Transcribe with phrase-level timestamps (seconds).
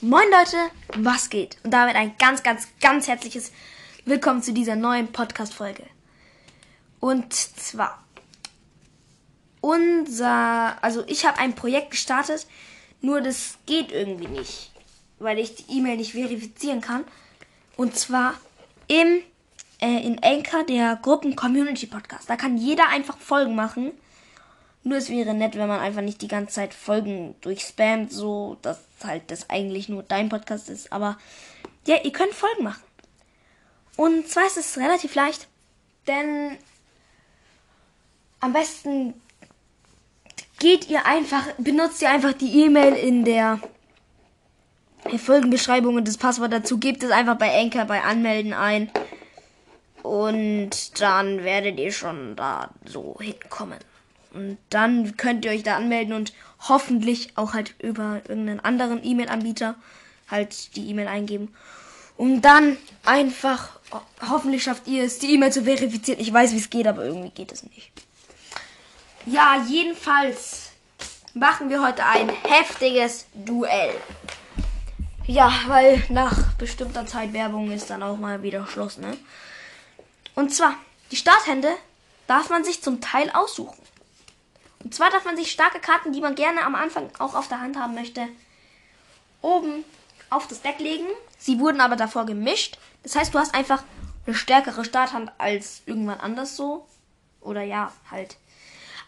[0.00, 0.56] Moin Leute,
[1.02, 1.56] was geht?
[1.64, 3.50] Und damit ein ganz, ganz, ganz herzliches
[4.04, 5.82] Willkommen zu dieser neuen Podcast-Folge.
[7.00, 8.04] Und zwar,
[9.60, 12.46] unser, also ich habe ein Projekt gestartet,
[13.00, 14.70] nur das geht irgendwie nicht,
[15.18, 17.04] weil ich die E-Mail nicht verifizieren kann.
[17.76, 18.34] Und zwar
[18.86, 19.20] im,
[19.80, 22.30] äh, in Anchor, der Gruppen-Community-Podcast.
[22.30, 23.90] Da kann jeder einfach Folgen machen.
[24.84, 28.87] Nur es wäre nett, wenn man einfach nicht die ganze Zeit Folgen durchspammt, so dass
[29.04, 30.92] halt das eigentlich nur dein Podcast ist.
[30.92, 31.18] Aber
[31.86, 32.82] ja, ihr könnt Folgen machen.
[33.96, 35.48] Und zwar ist es relativ leicht,
[36.06, 36.56] denn
[38.40, 39.14] am besten
[40.58, 43.60] geht ihr einfach, benutzt ihr einfach die E-Mail in der
[45.16, 48.90] Folgenbeschreibung und das Passwort dazu, gebt es einfach bei Anchor bei Anmelden ein.
[50.02, 53.78] Und dann werdet ihr schon da so hinkommen.
[54.32, 56.32] Und dann könnt ihr euch da anmelden und
[56.68, 59.74] hoffentlich auch halt über irgendeinen anderen E-Mail-Anbieter
[60.30, 61.54] halt die E-Mail eingeben.
[62.16, 63.78] Und dann einfach,
[64.28, 66.20] hoffentlich schafft ihr es, die E-Mail zu verifizieren.
[66.20, 67.92] Ich weiß, wie es geht, aber irgendwie geht es nicht.
[69.24, 70.70] Ja, jedenfalls
[71.34, 73.94] machen wir heute ein heftiges Duell.
[75.26, 79.16] Ja, weil nach bestimmter Zeit Werbung ist dann auch mal wieder Schluss, ne?
[80.34, 80.74] Und zwar,
[81.10, 81.68] die Starthände
[82.26, 83.76] darf man sich zum Teil aussuchen.
[84.84, 87.60] Und zwar darf man sich starke Karten, die man gerne am Anfang auch auf der
[87.60, 88.26] Hand haben möchte,
[89.42, 89.84] oben
[90.30, 91.06] auf das Deck legen.
[91.38, 92.78] Sie wurden aber davor gemischt.
[93.02, 93.82] Das heißt, du hast einfach
[94.26, 96.86] eine stärkere Starthand als irgendwann anders so.
[97.40, 98.36] Oder ja, halt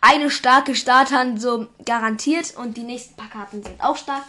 [0.01, 4.25] eine starke Starthand so garantiert und die nächsten paar Karten sind auch stark.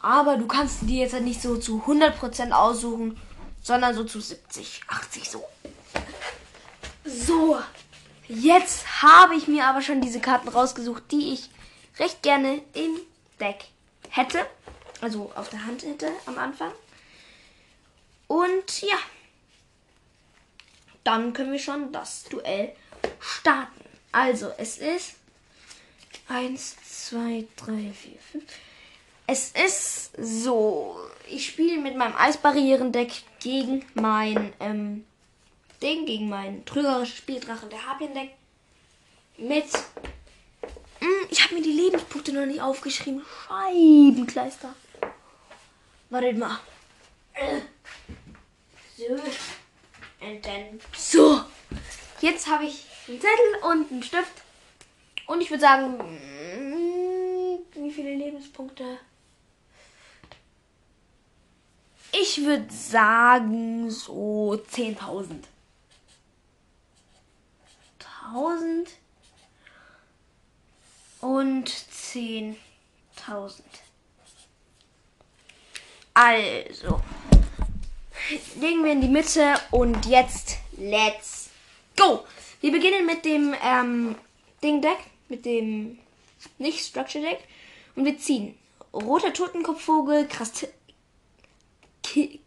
[0.00, 3.20] Aber du kannst die jetzt halt nicht so zu 100% aussuchen,
[3.62, 5.44] sondern so zu 70, 80 so.
[7.04, 7.58] So,
[8.28, 11.50] Jetzt habe ich mir aber schon diese Karten rausgesucht, die ich
[11.98, 12.98] recht gerne im
[13.40, 13.66] Deck
[14.10, 14.46] hätte.
[15.00, 16.72] Also auf der Hand hätte am Anfang.
[18.26, 18.96] Und ja.
[21.04, 22.74] Dann können wir schon das Duell
[23.20, 23.84] starten.
[24.10, 25.14] Also, es ist
[26.28, 26.76] 1,
[27.08, 27.92] 2, 3, 4,
[28.32, 28.44] 5.
[29.28, 30.98] Es ist so.
[31.28, 35.04] Ich spiele mit meinem Eisbarrierendeck gegen mein ähm,
[35.82, 38.30] Ding gegen meinen trügerischen Spieldrachen der Harpien-Deck
[39.38, 39.66] mit.
[41.00, 43.22] Hm, ich habe mir die Lebenspunkte noch nicht aufgeschrieben.
[43.48, 44.74] Scheibenkleister.
[46.10, 46.58] Wartet mal.
[48.96, 49.04] So.
[50.24, 50.80] Und dann.
[50.96, 51.42] So.
[52.20, 54.42] Jetzt habe ich einen Zettel und einen Stift.
[55.26, 55.98] Und ich würde sagen.
[55.98, 58.98] Hm, wie viele Lebenspunkte?
[62.12, 65.42] Ich würde sagen so 10.000.
[68.36, 68.90] 1000
[71.22, 72.54] und 10.000.
[76.12, 77.00] Also,
[78.60, 81.48] legen wir in die Mitte und jetzt let's
[81.96, 82.26] go.
[82.60, 84.16] Wir beginnen mit dem ähm,
[84.62, 84.98] Ding Deck,
[85.30, 85.98] mit dem
[86.58, 87.40] nicht Structure Deck
[87.94, 88.58] und wir ziehen
[88.92, 90.68] roter Totenkopfvogel, Christ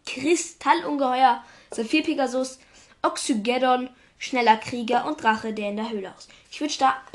[0.06, 2.60] Kristallungeheuer, Saphir Pegasus,
[3.02, 3.90] Oxygeddon,
[4.20, 6.28] schneller Krieger und Drache, der in der Höhle aus.
[6.52, 6.74] Ich würde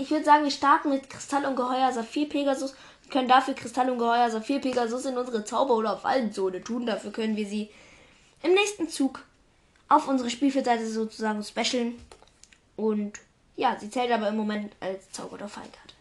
[0.09, 2.71] würd sagen, wir starten mit Kristallungeheuer Saphir Pegasus
[3.03, 6.87] und können dafür Kristallungeheuer Saphir Pegasus in unsere Zauber- oder Fallenzone tun.
[6.87, 7.69] Dafür können wir sie
[8.41, 9.23] im nächsten Zug
[9.87, 11.95] auf unsere Spielfeldseite sozusagen specialen.
[12.75, 13.13] Und
[13.55, 15.93] ja, sie zählt aber im Moment als Zauber- oder Fallenkarte.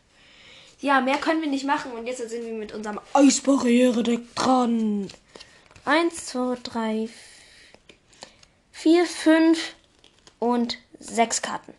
[0.80, 5.08] Ja, mehr können wir nicht machen und jetzt sind wir mit unserem Eisbarriere-Deck dran.
[5.84, 7.08] Eins, zwei, drei,
[8.72, 9.74] vier, fünf
[10.38, 11.74] und sechs Karten.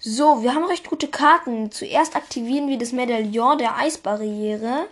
[0.00, 1.70] So, wir haben recht gute Karten.
[1.70, 4.88] Zuerst aktivieren wir das Medaillon der Eisbarriere.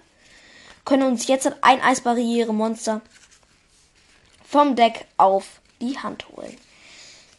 [0.84, 3.00] Können uns jetzt ein Eisbarriere-Monster
[4.44, 6.56] vom Deck auf die Hand holen.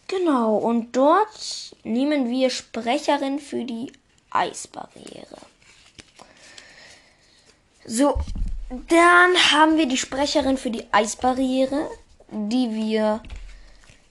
[0.07, 3.93] Genau, und dort nehmen wir Sprecherin für die
[4.29, 5.37] Eisbarriere.
[7.85, 8.19] So,
[8.69, 11.89] dann haben wir die Sprecherin für die Eisbarriere,
[12.29, 13.21] die wir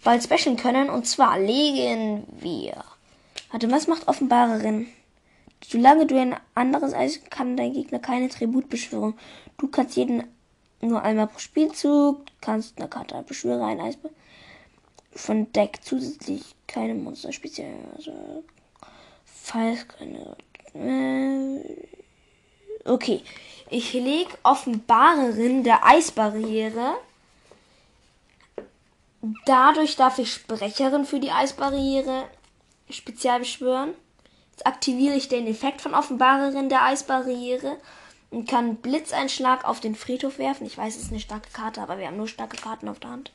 [0.03, 0.91] bald specialen können.
[0.91, 2.85] Und zwar legen wir.
[3.51, 4.87] Warte, was macht Offenbarerin?
[5.67, 9.15] Solange du ein anderes Eis kann dein Gegner keine Tributbeschwörung.
[9.59, 10.25] Du kannst jeden
[10.81, 13.99] nur einmal pro Spielzug, kannst eine Karte beschwören, ein Eis
[15.13, 17.75] von Deck zusätzlich keine Monster speziell.
[17.97, 18.45] Also,
[19.25, 20.37] falls keine.
[20.75, 21.87] Äh,
[22.85, 23.23] okay.
[23.73, 26.95] Ich lege Offenbarerin der Eisbarriere
[29.45, 32.25] Dadurch darf ich Sprecherin für die Eisbarriere
[32.89, 33.95] spezial beschwören.
[34.53, 37.77] Jetzt aktiviere ich den Effekt von Offenbarerin der Eisbarriere.
[38.31, 40.65] und kann Blitzeinschlag auf den Friedhof werfen.
[40.65, 43.11] Ich weiß, es ist eine starke Karte, aber wir haben nur starke Karten auf der
[43.11, 43.33] Hand.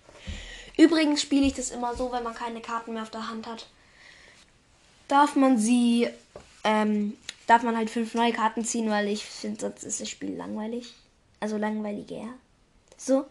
[0.77, 3.67] Übrigens spiele ich das immer so, wenn man keine Karten mehr auf der Hand hat.
[5.09, 6.07] Darf man sie,
[6.63, 10.35] ähm, darf man halt fünf neue Karten ziehen, weil ich finde, sonst ist das Spiel
[10.35, 10.93] langweilig.
[11.41, 12.29] Also langweiliger.
[12.97, 13.25] So.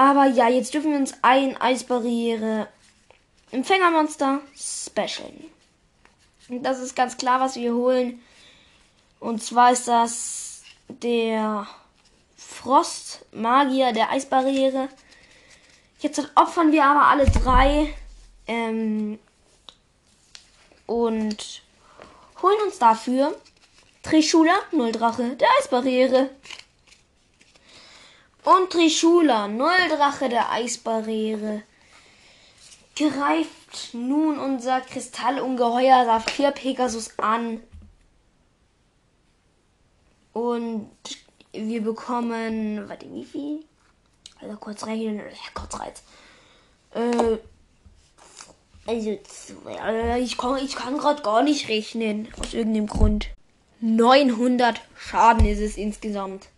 [0.00, 2.68] Aber ja, jetzt dürfen wir uns ein Eisbarriere
[3.50, 5.44] Empfängermonster specialen.
[6.48, 8.22] Und das ist ganz klar, was wir holen.
[9.18, 11.66] Und zwar ist das der
[12.34, 14.88] Frostmagier der Eisbarriere.
[15.98, 17.94] Jetzt opfern wir aber alle drei.
[18.46, 19.18] Ähm,
[20.86, 21.60] und
[22.40, 23.38] holen uns dafür
[24.02, 26.30] Trishula, Nulldrache der Eisbarriere.
[28.44, 31.62] Und Trishula, Nulldrache der Eisbarriere,
[32.94, 37.60] greift nun unser Kristallungeheuer Saphir Pegasus an.
[40.32, 40.90] Und
[41.52, 43.64] wir bekommen, warte, wie viel?
[44.40, 46.02] Also kurz rechnen, ja, kurz reiz.
[46.94, 47.38] Äh,
[48.86, 49.18] also,
[50.18, 53.28] ich kann, ich kann gerade gar nicht rechnen, aus irgendeinem Grund.
[53.80, 56.48] 900 Schaden ist es insgesamt.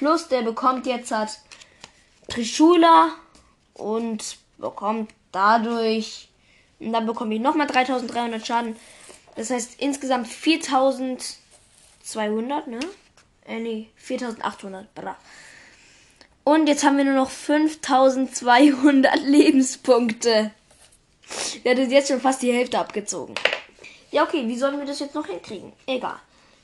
[0.00, 1.40] Plus, der bekommt jetzt hat
[2.28, 3.10] Trishula
[3.74, 6.30] und bekommt dadurch,
[6.78, 8.76] und dann bekomme ich nochmal 3300 Schaden.
[9.36, 12.80] Das heißt insgesamt 4200, ne?
[13.46, 14.94] Äh, nee, 4800.
[14.94, 15.18] Bra.
[16.44, 20.50] Und jetzt haben wir nur noch 5200 Lebenspunkte.
[21.62, 23.34] Der hat jetzt schon fast die Hälfte abgezogen.
[24.12, 25.74] Ja, okay, wie sollen wir das jetzt noch hinkriegen?
[25.86, 26.16] Egal.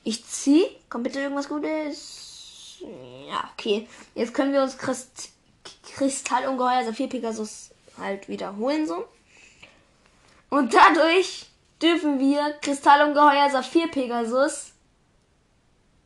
[0.04, 0.70] Ich ziehe.
[0.88, 2.25] Kommt bitte irgendwas Gutes?
[2.80, 3.88] Ja, okay.
[4.14, 5.30] Jetzt können wir uns Christ
[5.94, 9.04] Kristallungeheuer Saphir Pegasus halt wiederholen so.
[10.50, 11.46] Und dadurch
[11.82, 14.72] dürfen wir Kristallungeheuer Saphir Pegasus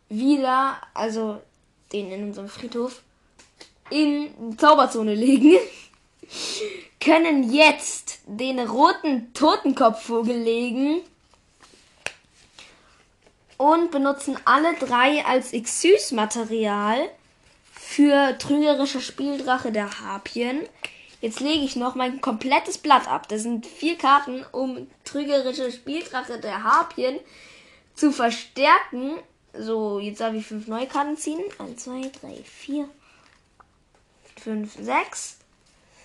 [0.08, 1.40] wieder, also
[1.93, 3.02] den in unserem Friedhof,
[3.90, 5.58] in Zauberzone legen.
[7.00, 11.02] Können jetzt den roten Totenkopfvogel legen
[13.61, 17.11] und benutzen alle drei als Exus-Material
[17.75, 20.67] für trügerische Spieldrache der Harpien.
[21.21, 23.29] Jetzt lege ich noch mein komplettes Blatt ab.
[23.29, 27.21] Das sind vier Karten, um trügerische Spieldrache der Harpien
[27.95, 29.19] zu verstärken.
[29.53, 31.43] So, jetzt darf ich fünf neue Karten ziehen.
[31.59, 32.89] Eins, zwei, drei, vier,
[34.43, 35.37] fünf, sechs.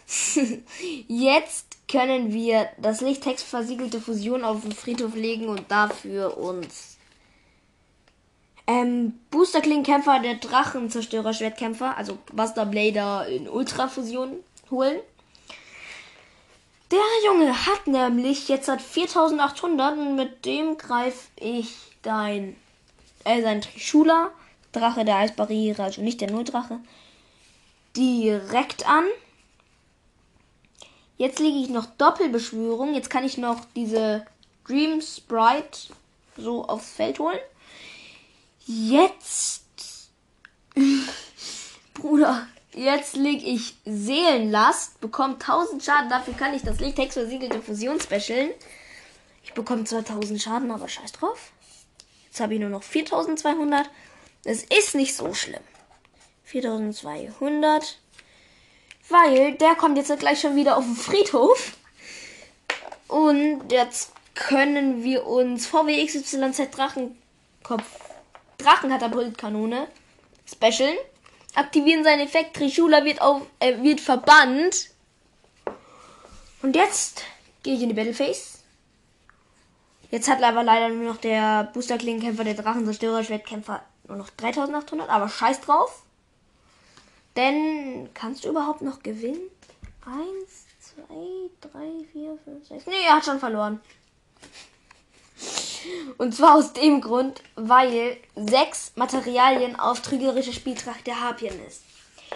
[1.07, 6.94] jetzt können wir das Lichttext versiegelte Fusion auf den Friedhof legen und dafür uns
[8.67, 14.37] ähm, Booster Klingkämpfer der Drachenzerstörer Schwertkämpfer, also Buster Blader in Ultrafusion
[14.71, 14.99] holen.
[16.91, 22.55] Der Junge hat nämlich jetzt hat 4800 und mit dem greife ich dein,
[23.23, 24.31] äh, sein Trishula,
[24.71, 26.79] Drache der Eisbarriere, also nicht der Nulldrache,
[27.95, 29.05] direkt an.
[31.17, 32.93] Jetzt lege ich noch Doppelbeschwörung.
[32.93, 34.25] Jetzt kann ich noch diese
[34.67, 35.93] Dream Sprite
[36.35, 37.39] so aufs Feld holen.
[38.65, 39.63] Jetzt.
[41.93, 46.09] Bruder, Jetzt lege ich Seelenlast, bekomme 1000 Schaden.
[46.09, 48.51] Dafür kann ich das Lichttext versiegelte Fusion specialen.
[49.45, 51.53] Ich bekomme 2000 Schaden, aber scheiß drauf.
[52.25, 53.89] Jetzt habe ich nur noch 4200.
[54.43, 55.63] Das ist nicht so schlimm.
[56.43, 57.97] 4200.
[59.07, 61.77] Weil der kommt jetzt gleich schon wieder auf den Friedhof.
[63.07, 68.04] Und jetzt können wir uns VWXYZ Drachenkopf
[68.65, 69.87] Drachenkatapultkanone
[70.51, 70.97] specialen
[71.53, 72.55] aktivieren seinen Effekt.
[72.55, 74.89] Trishula wird, auf, äh, wird verbannt.
[76.61, 77.23] Und jetzt
[77.61, 78.63] gehe ich in die Battleface.
[80.09, 85.61] Jetzt hat aber leider nur noch der Booster-Klingenkämpfer, der Drachenzerstörer-Schwertkämpfer nur noch 3800, aber scheiß
[85.61, 86.03] drauf.
[87.35, 89.41] Denn kannst du überhaupt noch gewinnen?
[90.05, 92.85] Eins, zwei, drei, vier, fünf, sechs.
[92.85, 93.81] Nee, er hat schon verloren.
[96.17, 101.83] Und zwar aus dem Grund, weil sechs Materialien auf trügerische Spieltracht der Harpien ist.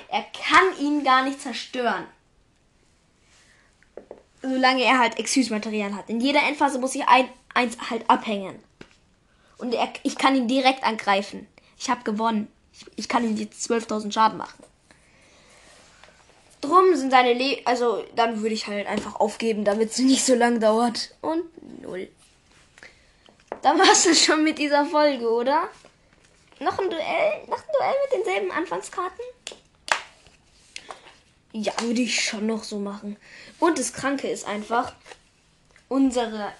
[0.09, 2.05] Er kann ihn gar nicht zerstören.
[4.41, 6.09] Solange er halt Exus-Material hat.
[6.09, 8.59] In jeder Endphase muss ich ein, eins halt abhängen.
[9.57, 11.47] Und er, ich kann ihn direkt angreifen.
[11.77, 12.47] Ich habe gewonnen.
[12.73, 14.63] Ich, ich, kann ihm jetzt 12.000 Schaden machen.
[16.61, 20.35] Drum sind seine Le also dann würde ich halt einfach aufgeben, damit es nicht so
[20.35, 21.15] lang dauert.
[21.21, 21.43] Und
[21.81, 22.09] null.
[23.61, 25.69] Dann warst du schon mit dieser Folge, oder?
[26.59, 27.43] Noch ein Duell?
[27.47, 29.25] Noch ein Duell mit denselben Anfangskarten?
[31.51, 33.17] Ja, würde ich schon noch so machen.
[33.59, 34.93] Und das Kranke ist einfach,
[35.87, 36.53] unsere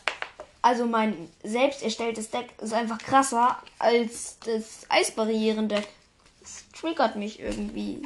[0.62, 5.88] also mein selbst erstelltes Deck ist einfach krasser als das Eisbarrieren-Deck.
[6.42, 8.02] Das triggert mich irgendwie.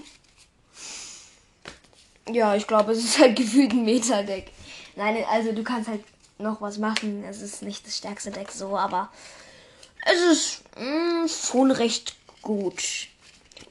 [2.29, 4.51] Ja, ich glaube, es ist halt gefühlt ein Meta-Deck.
[4.95, 6.03] Nein, also du kannst halt
[6.37, 7.23] noch was machen.
[7.23, 9.09] Es ist nicht das stärkste Deck so, aber
[10.05, 13.07] es ist mh, mm, schon recht gut.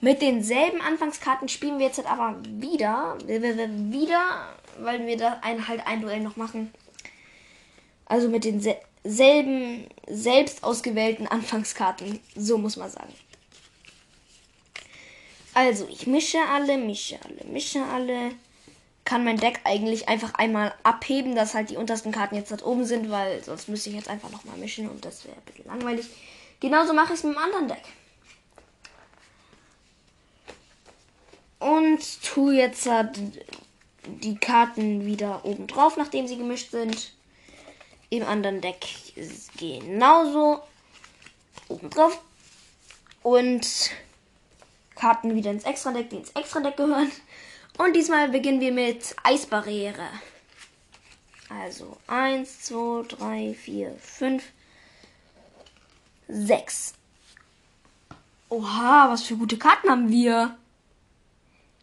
[0.00, 3.16] Mit denselben Anfangskarten spielen wir jetzt halt aber wieder.
[3.26, 6.73] Wieder, weil wir da ein, halt ein Duell noch machen.
[8.07, 12.19] Also mit denselben selbst ausgewählten Anfangskarten.
[12.35, 13.14] So muss man sagen.
[15.54, 18.33] Also, ich mische alle, mische alle, mische alle.
[19.04, 22.85] Kann mein Deck eigentlich einfach einmal abheben, dass halt die untersten Karten jetzt dort oben
[22.85, 26.06] sind, weil sonst müsste ich jetzt einfach nochmal mischen und das wäre ein bisschen langweilig.
[26.61, 27.82] Genauso mache ich es mit dem anderen Deck.
[31.59, 33.18] Und tue jetzt halt
[34.06, 37.12] die Karten wieder oben drauf, nachdem sie gemischt sind.
[38.11, 38.85] Im anderen Deck
[39.59, 40.61] genauso
[41.68, 42.21] oben drauf.
[43.23, 43.90] Und
[44.97, 47.11] Karten wieder ins Extra-Deck, die ins Extra-Deck gehören.
[47.79, 50.09] Und diesmal beginnen wir mit Eisbarriere.
[51.49, 54.45] Also 1, 2, 3, 4, 5,
[56.29, 56.95] 6.
[58.49, 60.57] Oha, was für gute Karten haben wir.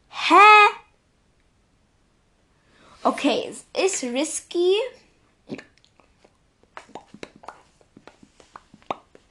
[0.09, 0.35] Hä?
[3.03, 4.73] Okay, es ist risky.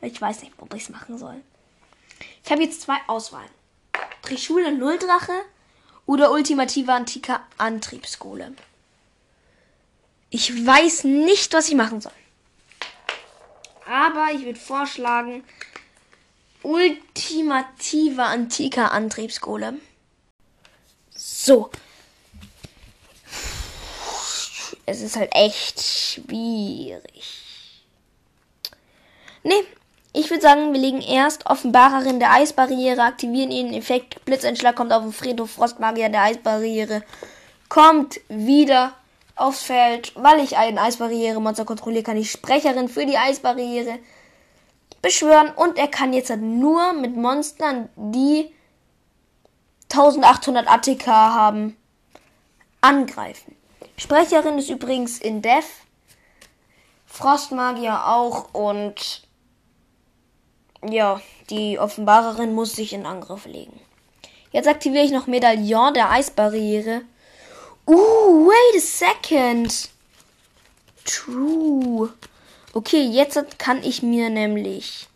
[0.00, 1.42] Ich weiß nicht, ob ich es machen soll.
[2.44, 3.50] Ich habe jetzt zwei Auswahlen.
[4.22, 5.44] Trischule Nulldrache
[6.08, 8.54] oder ultimative antike Antriebsskole.
[10.30, 12.12] Ich weiß nicht, was ich machen soll.
[13.86, 15.44] Aber ich würde vorschlagen,
[16.62, 19.74] ultimative antike Antriebsskole.
[21.10, 21.70] So.
[24.86, 27.84] Es ist halt echt schwierig.
[29.42, 29.62] Nee,
[30.12, 34.24] ich würde sagen, wir legen erst Offenbarerin der Eisbarriere, aktivieren ihren Effekt.
[34.24, 37.02] Blitzeinschlag kommt auf den Friedhof, Frostmagier der Eisbarriere
[37.68, 38.92] kommt wieder
[39.36, 40.12] aufs Feld.
[40.16, 43.98] Weil ich einen Eisbarriere-Monster kontrolliere, kann ich Sprecherin für die Eisbarriere
[45.02, 45.50] beschwören.
[45.54, 48.52] Und er kann jetzt halt nur mit Monstern, die
[49.90, 51.76] 1800 ATK haben,
[52.80, 53.54] angreifen.
[53.96, 55.64] Sprecherin ist übrigens in Death.
[57.06, 59.27] Frostmagier auch und
[60.86, 61.20] ja,
[61.50, 63.80] die Offenbarerin muss sich in Angriff legen.
[64.52, 67.02] Jetzt aktiviere ich noch Medaillon der Eisbarriere.
[67.86, 69.90] Uh, wait a second.
[71.04, 72.12] True.
[72.72, 75.08] Okay, jetzt kann ich mir nämlich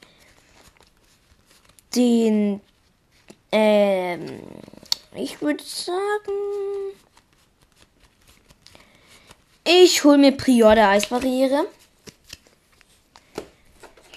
[1.95, 2.61] den,
[3.52, 4.42] ähm,
[5.14, 6.33] ich würde sagen,
[9.64, 11.66] ich hole mir Prior der Eisbarriere.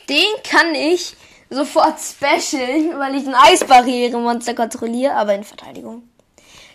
[0.07, 1.15] Den kann ich
[1.49, 6.09] sofort specialen, weil ich ein Eisbarriere-Monster kontrolliere, aber in Verteidigung.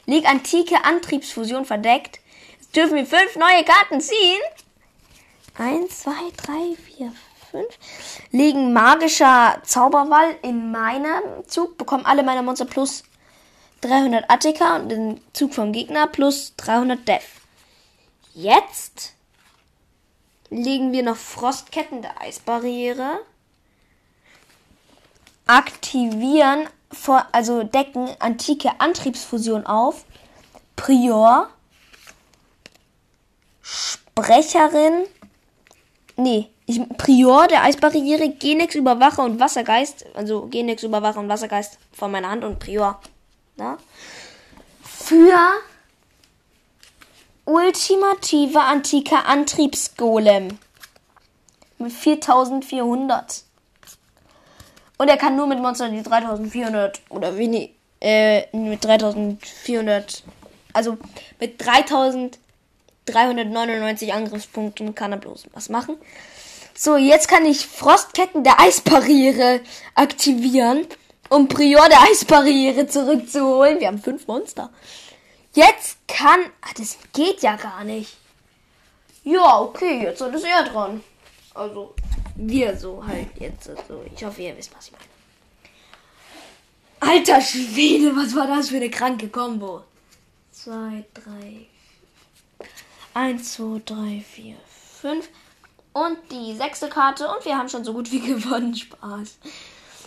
[0.07, 2.21] Leg antike Antriebsfusion verdeckt.
[2.61, 4.41] Jetzt dürfen wir fünf neue Karten ziehen.
[5.57, 7.13] Eins, zwei, drei, vier,
[7.51, 7.79] fünf.
[8.31, 11.77] Legen magischer Zauberwall in meinem Zug.
[11.77, 13.03] Bekommen alle meine Monster plus
[13.83, 17.41] 300 Attika und den Zug vom Gegner plus 300 Def.
[18.35, 19.15] Jetzt
[20.51, 23.21] legen wir noch Frostketten der Eisbarriere
[25.51, 26.69] aktivieren,
[27.33, 30.05] also decken antike Antriebsfusion auf.
[30.77, 31.51] Prior.
[33.61, 35.07] Sprecherin.
[36.17, 40.07] Nee, ich, Prior der Eisbarriere, Genex Überwacher und Wassergeist.
[40.15, 43.01] Also Genex Überwacher und Wassergeist von meiner Hand und Prior.
[43.57, 43.77] Ja.
[44.83, 45.39] Für
[47.45, 50.59] ultimative antike Antriebsgolem.
[51.79, 53.45] Mit 4400.
[55.01, 57.71] Und er kann nur mit Monstern, die 3400 oder wenig,
[58.03, 60.23] äh, mit 3400,
[60.75, 60.99] also
[61.39, 65.97] mit 3399 Angriffspunkten kann er bloß was machen.
[66.75, 69.61] So, jetzt kann ich Frostketten der Eisbarriere
[69.95, 70.85] aktivieren,
[71.31, 73.81] um Prior der Eisbarriere zurückzuholen.
[73.81, 74.69] Wir haben fünf Monster.
[75.55, 78.19] Jetzt kann, ah, das geht ja gar nicht.
[79.25, 81.03] Ja, okay, jetzt ist er dran.
[81.55, 81.95] Also,
[82.49, 83.71] wir so halt jetzt.
[83.89, 84.05] So.
[84.15, 85.05] Ich hoffe, ihr wisst, was ich meine.
[87.01, 89.85] Alter Schwede, was war das für eine kranke Combo?
[90.53, 91.67] 2, 3,
[93.15, 94.57] 1, 2, 3, 4,
[95.01, 95.29] 5.
[95.93, 97.29] Und die sechste Karte.
[97.29, 98.75] Und wir haben schon so gut wie gewonnen.
[98.75, 99.39] Spaß.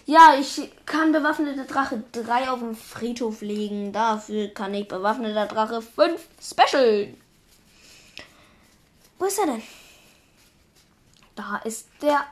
[0.05, 3.93] Ja, ich kann bewaffneter Drache 3 auf dem Friedhof legen.
[3.93, 7.13] Dafür kann ich bewaffneter Drache 5 special.
[9.17, 9.63] Wo ist er denn?
[11.35, 12.25] Da ist der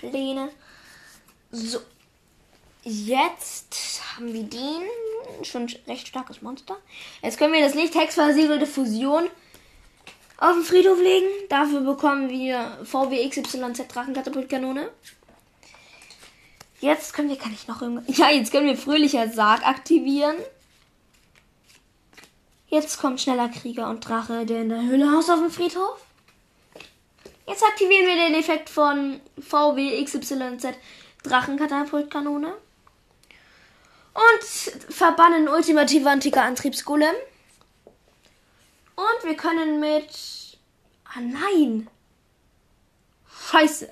[0.00, 0.50] kleine.
[1.50, 1.80] So.
[2.82, 4.82] Jetzt haben wir den.
[5.42, 6.76] Schon recht starkes Monster.
[7.22, 9.28] Jetzt können wir das Lichthex-versiegelte Fusion
[10.38, 11.26] auf den Friedhof legen.
[11.48, 14.90] Dafür bekommen wir VWXYZ Drachenkatapultkanone.
[16.80, 18.04] Jetzt können wir, kann ich noch irgendwas.
[18.18, 20.36] Ja, jetzt können wir fröhlicher Sarg aktivieren.
[22.68, 26.04] Jetzt kommt schneller Krieger und Drache, der in der Höhle haust auf dem Friedhof.
[27.48, 30.76] Jetzt aktivieren wir den Effekt von VWXYZ
[31.22, 32.54] Drachenkatapultkanone.
[34.12, 37.14] Und verbannen ultimative antike Antriebsgolem.
[38.96, 40.58] Und wir können mit.
[41.04, 41.88] Ah nein!
[43.50, 43.88] Scheiße!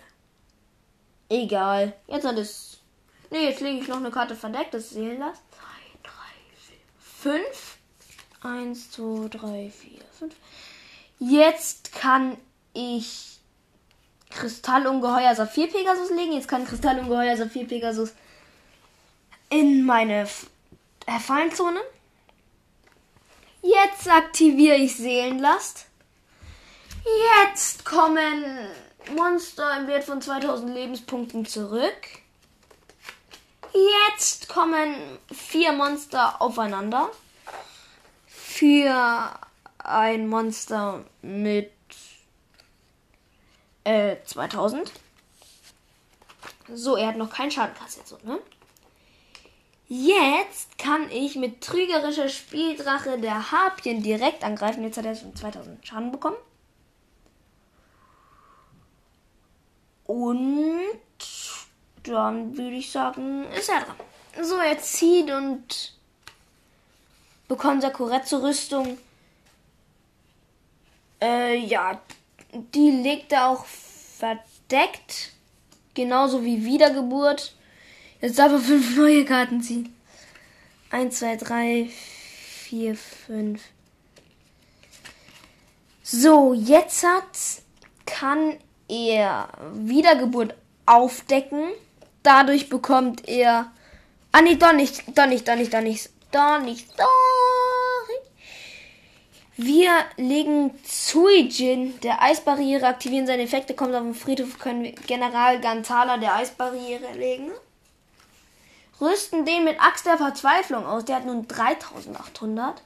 [1.31, 1.95] Egal.
[2.09, 2.81] Jetzt hat es.
[3.31, 4.75] Ne, jetzt lege ich noch eine Karte verdeckt.
[4.75, 5.41] Das sehen lassen.
[6.03, 6.11] 2,
[7.23, 7.79] 3, 4, 5.
[8.43, 10.35] 1, 2, 3, 4, 5.
[11.21, 12.37] Jetzt kann
[12.75, 13.36] ich
[14.37, 16.33] Kristallungeheuer Saphir Pegasus legen.
[16.33, 18.13] Jetzt kann Kristallungeheuer Saphir Pegasus
[19.49, 20.29] in meine
[21.21, 21.81] Fallenzone.
[23.63, 25.87] Jetzt aktiviere ich Seelenlast.
[27.43, 28.45] Jetzt kommen
[29.17, 32.09] Monster im Wert von 2000 Lebenspunkten zurück.
[33.73, 34.95] Jetzt kommen
[35.33, 37.11] vier Monster aufeinander.
[38.27, 39.39] Für
[39.79, 41.76] ein Monster mit
[43.87, 44.91] äh, 2000.
[46.75, 48.41] So, er hat noch keinen Schaden kassiert, so, ne?
[49.89, 54.83] Jetzt kann ich mit trügerischer Spieldrache der Harpien direkt angreifen.
[54.83, 56.37] Jetzt hat er schon 2000 Schaden bekommen.
[60.07, 60.99] Und
[62.03, 63.97] dann würde ich sagen, ist er dran.
[64.45, 65.95] So, er zieht und
[67.47, 68.99] bekommt Sakuretsu zur Rüstung.
[71.23, 72.01] Äh, ja,
[72.75, 75.33] die legt er auch verdeckt.
[75.95, 77.55] Genauso wie Wiedergeburt.
[78.21, 79.95] Jetzt darf er fünf neue Karten ziehen.
[80.91, 83.63] Eins, zwei, drei, vier, fünf.
[86.03, 87.25] So, jetzt hat,
[88.05, 88.57] kann
[88.89, 90.55] er Wiedergeburt
[90.87, 91.71] aufdecken.
[92.23, 93.73] Dadurch bekommt er.
[94.33, 97.56] Ah, nee, doch nicht, doch nicht, doch nicht, doch nicht, doch nicht, doch.
[99.59, 105.59] Wir legen Zuijin der Eisbarriere, aktivieren seine Effekte, kommt auf den Friedhof, können wir General
[105.63, 107.51] Gantala der Eisbarriere legen.
[109.01, 112.83] Rüsten den mit Axt der Verzweiflung aus, der hat nun 3800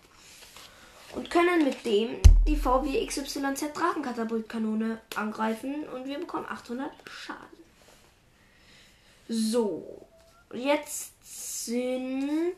[1.17, 7.59] und können mit dem die VW XYZ Drachenkatapultkanone angreifen und wir bekommen 800 Schaden.
[9.29, 10.07] So,
[10.55, 12.55] jetzt sind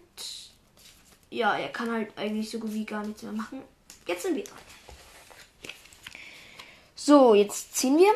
[1.31, 3.63] ja, er kann halt eigentlich so gut wie gar nichts mehr machen.
[4.07, 4.59] Jetzt sind wir dran.
[6.95, 8.13] So, jetzt ziehen wir,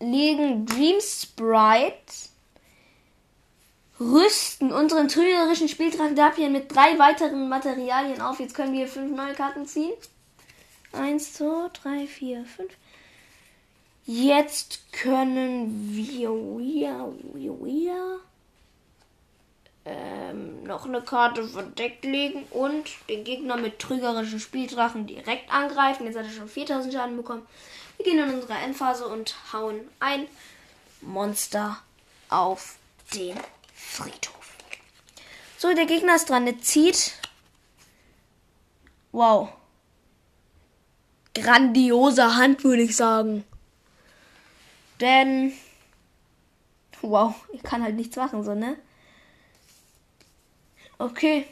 [0.00, 2.28] legen Dream Sprite
[3.98, 8.40] rüsten unseren trügerischen Spieldrachen Dapian mit drei weiteren Materialien auf.
[8.40, 9.94] Jetzt können wir fünf neue Karten ziehen.
[10.92, 12.72] Eins, zwei, drei, vier, fünf.
[14.04, 18.20] Jetzt können wir, wir, wir, wir
[19.86, 26.06] ähm, noch eine Karte verdeckt legen und den Gegner mit trügerischen Spieldrachen direkt angreifen.
[26.06, 27.46] Jetzt hat er schon 4000 Schaden bekommen.
[27.96, 30.26] Wir gehen in unsere Endphase und hauen ein
[31.00, 31.78] Monster
[32.28, 32.76] auf
[33.14, 33.36] den
[33.74, 34.56] Friedhof.
[35.56, 36.46] So, der Gegner ist dran.
[36.46, 37.12] Der zieht.
[39.12, 39.50] Wow.
[41.34, 43.44] Grandiose Hand, würde ich sagen.
[45.00, 45.52] Denn.
[47.02, 48.76] Wow, ich kann halt nichts machen, so, ne?
[50.98, 51.46] Okay.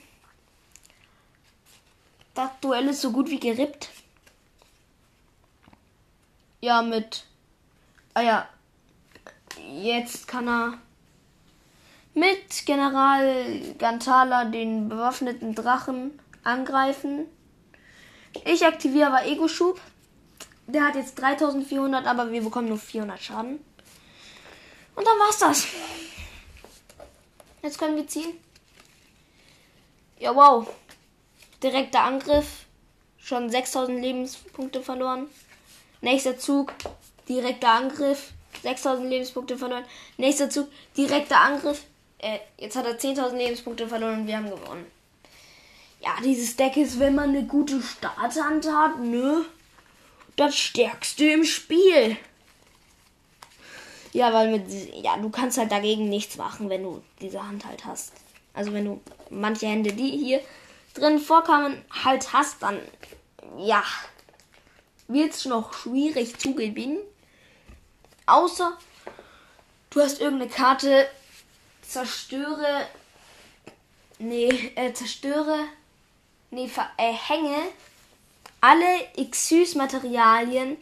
[2.34, 3.90] Das Duell ist so gut wie gerippt.
[6.60, 7.24] Ja, mit.
[8.14, 8.48] Ah ja.
[9.70, 10.78] Jetzt kann er
[12.14, 17.26] mit General Gantala den bewaffneten Drachen angreifen.
[18.44, 19.80] Ich aktiviere aber Ego-Schub.
[20.66, 23.64] Der hat jetzt 3400, aber wir bekommen nur 400 Schaden.
[24.96, 25.66] Und dann war's das.
[27.62, 28.43] Jetzt können wir ziehen.
[30.18, 30.66] Ja, wow.
[31.62, 32.66] Direkter Angriff.
[33.18, 35.28] Schon 6000 Lebenspunkte verloren.
[36.00, 36.72] Nächster Zug.
[37.28, 38.32] Direkter Angriff.
[38.62, 39.84] 6000 Lebenspunkte verloren.
[40.16, 40.68] Nächster Zug.
[40.96, 41.84] Direkter Angriff.
[42.18, 44.86] Äh, jetzt hat er 10.000 Lebenspunkte verloren und wir haben gewonnen.
[46.00, 49.44] Ja, dieses Deck ist, wenn man eine gute Starthand hat, ne?
[50.36, 52.16] Das stärkste im Spiel.
[54.12, 54.64] Ja, weil mit.
[55.02, 58.12] Ja, du kannst halt dagegen nichts machen, wenn du diese Hand halt hast.
[58.54, 60.40] Also wenn du manche Hände, die hier
[60.94, 62.80] drin vorkamen, halt hast, dann
[63.58, 63.82] ja,
[65.08, 66.98] wird es noch schwierig zu gewinnen.
[68.26, 68.78] Außer
[69.90, 71.08] du hast irgendeine Karte,
[71.82, 72.86] zerstöre.
[74.18, 75.58] Nee, äh, zerstöre.
[76.50, 77.56] Nee, äh, hänge
[78.64, 80.78] alle Xyz-Materialien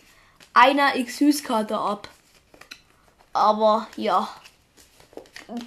[0.54, 2.08] einer Xyz-Karte ab.
[3.32, 4.28] Aber ja,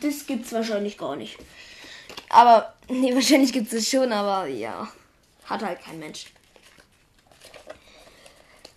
[0.02, 1.38] das gibt's wahrscheinlich gar nicht.
[2.30, 4.88] Aber, nee, wahrscheinlich gibt's es schon, aber ja,
[5.46, 6.28] hat halt kein Mensch.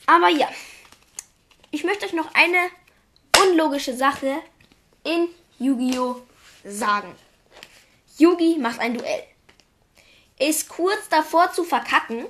[0.06, 0.48] Aber ja,
[1.70, 2.70] ich möchte euch noch eine
[3.42, 4.42] unlogische Sache
[5.04, 6.22] in Yu-Gi-Oh!
[6.64, 7.14] sagen.
[8.18, 9.24] Yugi macht ein Duell.
[10.38, 12.26] Ist kurz davor zu verkacken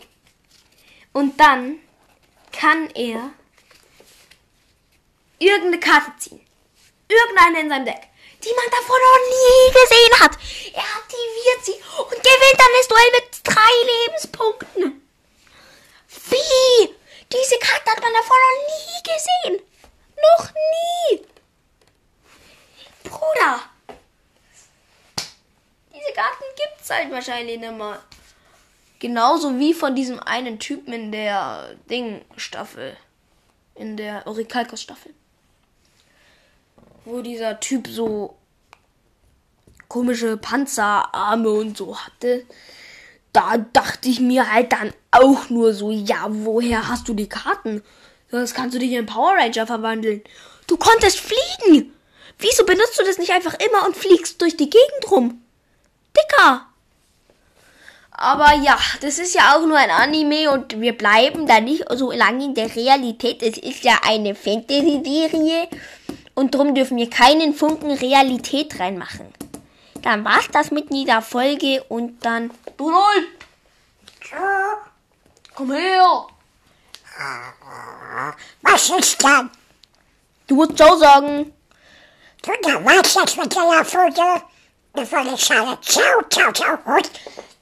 [1.13, 1.79] und dann
[2.53, 3.31] kann er
[5.39, 6.41] irgendeine Karte ziehen.
[7.09, 8.09] Irgendeine in seinem Deck,
[8.45, 10.39] die man davor noch nie gesehen hat.
[10.73, 11.73] Er aktiviert sie
[12.03, 15.09] und gewinnt dann das Duell mit drei Lebenspunkten.
[16.31, 16.95] Wie?
[17.33, 19.63] Diese Karte hat man davor noch nie gesehen.
[20.17, 21.27] Noch nie.
[23.05, 23.61] Bruder.
[25.95, 28.03] Diese Karten gibt's halt wahrscheinlich nicht mehr.
[28.99, 32.97] Genauso wie von diesem einen Typen in der Ding-Staffel.
[33.75, 35.15] In der Orikalkos-Staffel.
[37.09, 38.37] Wo dieser Typ so
[39.89, 42.45] komische Panzerarme und so hatte.
[43.33, 47.83] Da dachte ich mir halt dann auch nur so, ja, woher hast du die Karten?
[48.31, 50.23] Das kannst du dich in Power Ranger verwandeln.
[50.67, 51.95] Du konntest fliegen!
[52.39, 55.43] Wieso benutzt du das nicht einfach immer und fliegst durch die Gegend rum?
[56.15, 56.67] Dicker!
[58.11, 62.13] Aber ja, das ist ja auch nur ein Anime und wir bleiben da nicht so
[62.13, 63.43] lange in der Realität.
[63.43, 65.69] Es ist ja eine Fantasy-Serie
[66.39, 69.27] und darum dürfen wir keinen Funken Realität reinmachen.
[70.03, 72.53] Dann war's das mit dieser Folge und dann.
[72.77, 73.27] Donald!
[75.57, 76.27] Komm her!
[78.63, 79.51] Was ist denn?
[80.47, 81.53] Du musst Ciao sagen.
[82.43, 84.43] Du, da war's jetzt mit der Folge.
[84.95, 87.11] Wir wollen sagen, ciao, ciao, ciao und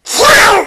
[0.04, 0.66] ciao!